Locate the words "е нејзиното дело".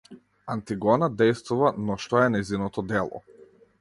2.25-3.23